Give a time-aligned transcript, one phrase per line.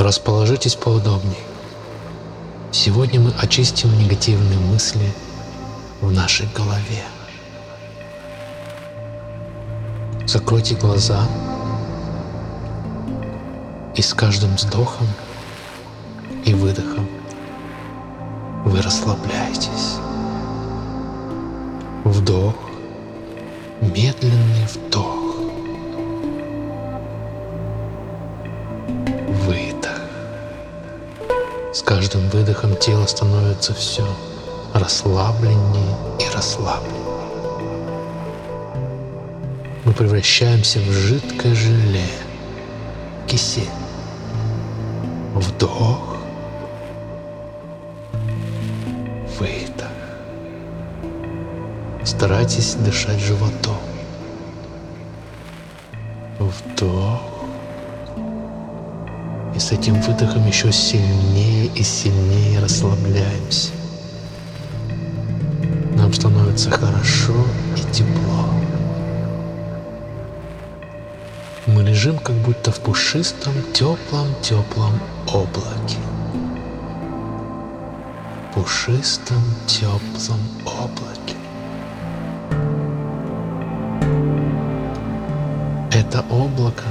[0.00, 1.36] Расположитесь поудобней.
[2.72, 5.12] Сегодня мы очистим негативные мысли
[6.00, 7.04] в нашей голове.
[10.24, 11.28] Закройте глаза
[13.94, 15.06] и с каждым вздохом
[16.46, 17.06] и выдохом
[18.64, 19.96] вы расслабляетесь.
[22.04, 22.54] Вдох,
[23.82, 25.19] медленный вдох.
[31.72, 34.04] С каждым выдохом тело становится все
[34.74, 37.00] расслабленнее и расслабленнее.
[39.84, 42.06] Мы превращаемся в жидкое желе,
[43.28, 43.70] кисель.
[45.34, 46.16] Вдох,
[49.38, 49.92] выдох.
[52.04, 53.78] Старайтесь дышать животом.
[56.40, 57.29] Вдох.
[59.60, 63.72] С этим выдохом еще сильнее и сильнее расслабляемся.
[65.94, 67.34] Нам становится хорошо
[67.76, 68.46] и тепло.
[71.66, 75.98] Мы лежим как будто в пушистом, теплом, теплом облаке.
[78.54, 81.36] Пушистом, теплом облаке.
[85.92, 86.86] Это облако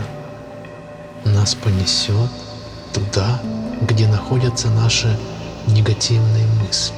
[1.25, 2.29] нас понесет
[2.93, 3.39] туда,
[3.81, 5.17] где находятся наши
[5.67, 6.95] негативные мысли.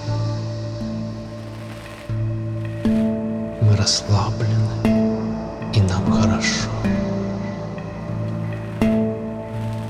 [3.61, 5.21] Мы расслаблены,
[5.73, 6.69] и нам хорошо.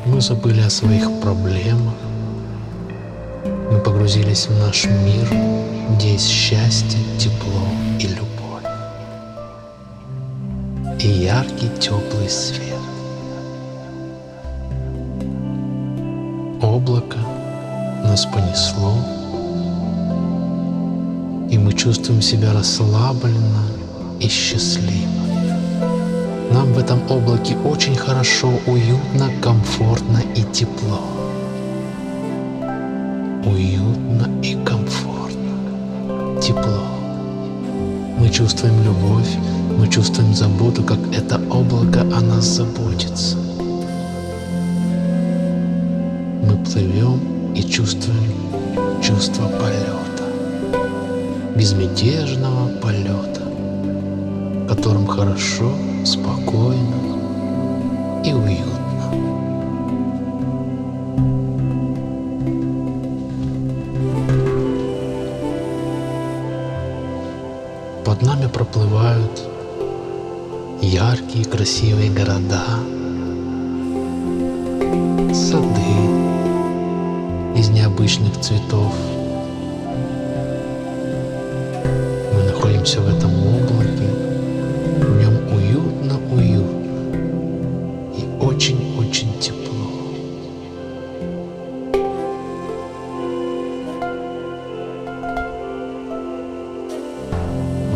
[0.05, 1.95] Мы забыли о своих проблемах.
[3.71, 5.27] Мы погрузились в наш мир,
[5.95, 7.65] где есть счастье, тепло
[7.99, 8.63] и любовь.
[10.99, 12.70] И яркий теплый свет.
[16.81, 17.17] Облако
[18.03, 18.95] нас понесло,
[21.51, 23.65] и мы чувствуем себя расслабленно
[24.19, 25.21] и счастливо.
[26.51, 31.01] Нам в этом облаке очень хорошо, уютно, комфортно и тепло.
[33.45, 36.41] Уютно и комфортно.
[36.41, 36.81] Тепло.
[38.17, 39.29] Мы чувствуем любовь,
[39.77, 43.37] мы чувствуем заботу, как это облако о нас заботится.
[46.41, 48.33] Мы плывем и чувствуем
[49.01, 50.23] чувство полета.
[51.55, 55.71] Безмятежного полета, в котором хорошо
[56.03, 56.95] спокойно
[58.25, 58.71] и уютно.
[68.03, 69.41] Под нами проплывают
[70.81, 72.65] яркие красивые города,
[75.33, 75.70] сады
[78.01, 78.93] необычных цветов.
[82.33, 84.09] Мы находимся в этом облаке,
[84.97, 86.87] в нем уютно-уютно
[88.17, 89.61] и очень-очень тепло.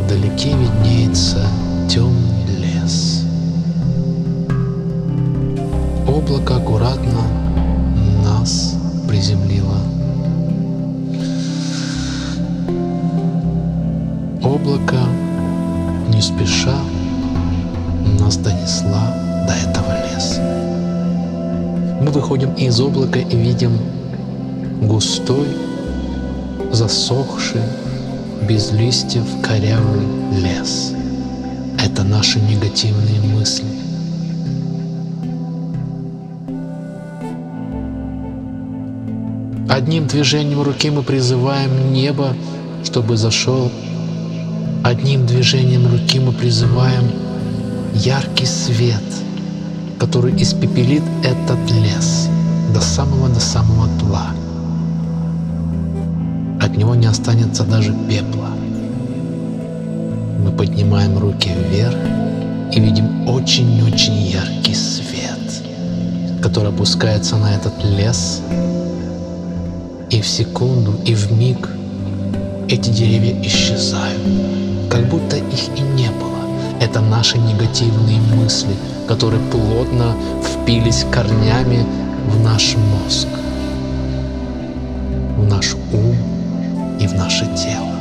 [0.06, 1.48] Вдалеке виднеется
[1.90, 3.24] темный лес.
[6.08, 7.22] Облако аккуратно
[8.24, 8.76] нас
[9.08, 9.85] приземлило.
[16.36, 16.78] Спеша
[18.20, 19.14] нас донесла
[19.48, 20.42] до этого леса.
[22.02, 23.78] Мы выходим из облака и видим
[24.82, 25.48] густой,
[26.72, 27.62] засохший,
[28.48, 30.06] без листьев корявый
[30.42, 30.94] лес.
[31.84, 33.66] Это наши негативные мысли.
[39.70, 42.36] Одним движением руки мы призываем небо,
[42.84, 43.72] чтобы зашел.
[44.86, 47.10] Одним движением руки мы призываем
[47.96, 49.02] яркий свет,
[49.98, 52.30] который испепелит этот лес
[52.72, 54.28] до самого до самого тла.
[56.62, 58.50] От него не останется даже пепла.
[60.44, 61.98] Мы поднимаем руки вверх
[62.72, 65.64] и видим очень-очень яркий свет,
[66.44, 68.40] который опускается на этот лес,
[70.12, 71.70] и в секунду, и в миг
[72.70, 74.22] эти деревья исчезают,
[74.90, 76.46] как будто их и не было.
[76.80, 78.76] Это наши негативные мысли,
[79.08, 81.86] которые плотно впились корнями
[82.30, 83.28] в наш мозг,
[85.38, 86.16] в наш ум
[87.00, 87.96] и в наше тело.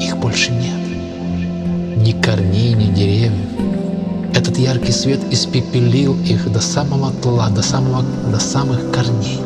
[0.00, 1.96] Их больше нет.
[1.96, 3.32] Ни корней, ни деревьев.
[4.34, 9.40] Этот яркий свет испепелил их до самого тла, до, самого, до самых корней.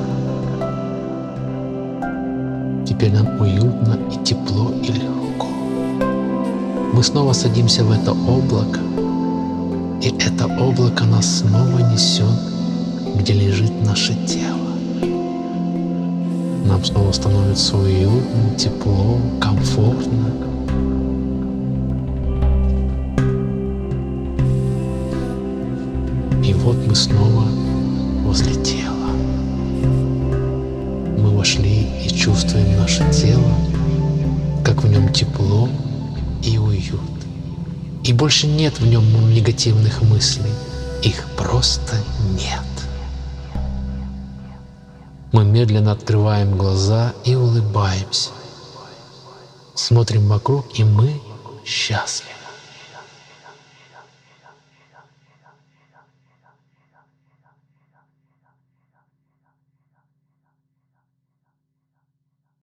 [3.02, 5.48] теперь нам уютно и тепло и легко.
[7.02, 8.78] Мы снова садимся в это облако,
[10.00, 12.38] и это облако нас снова несет,
[13.16, 14.70] где лежит наше тело.
[16.64, 20.28] Нам снова становится уютно, тепло, комфортно.
[26.44, 27.46] И вот мы снова
[28.24, 29.10] возле тела.
[31.18, 33.56] Мы вошли и чувствуем наше тело,
[34.64, 35.68] как в нем тепло
[36.42, 37.00] и уют.
[38.04, 40.52] И больше нет в нем негативных мыслей.
[41.02, 41.96] Их просто
[42.32, 42.62] нет.
[45.32, 48.30] Мы медленно открываем глаза и улыбаемся.
[49.74, 51.20] Смотрим вокруг, и мы
[51.64, 52.31] счастливы.